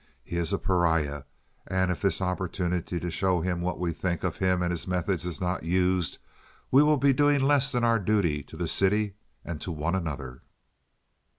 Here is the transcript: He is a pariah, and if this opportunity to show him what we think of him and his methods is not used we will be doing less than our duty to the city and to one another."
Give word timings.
He 0.23 0.37
is 0.37 0.51
a 0.51 0.57
pariah, 0.57 1.25
and 1.67 1.91
if 1.91 2.01
this 2.01 2.21
opportunity 2.23 2.99
to 2.99 3.11
show 3.11 3.39
him 3.41 3.61
what 3.61 3.77
we 3.79 3.91
think 3.93 4.23
of 4.23 4.37
him 4.37 4.63
and 4.63 4.71
his 4.71 4.87
methods 4.87 5.27
is 5.27 5.39
not 5.39 5.61
used 5.61 6.17
we 6.71 6.81
will 6.81 6.97
be 6.97 7.13
doing 7.13 7.39
less 7.43 7.71
than 7.71 7.83
our 7.83 7.99
duty 7.99 8.41
to 8.45 8.57
the 8.57 8.67
city 8.67 9.13
and 9.45 9.61
to 9.61 9.71
one 9.71 9.93
another." 9.93 10.41